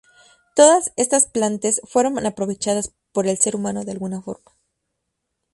Todas 0.55 0.93
estas 0.95 1.25
plantes 1.27 1.79
fueron 1.83 2.25
aprovechadas 2.25 2.91
por 3.11 3.27
el 3.27 3.37
ser 3.37 3.55
humano 3.55 3.85
de 3.85 3.91
alguna 3.91 4.19
forma. 4.19 4.51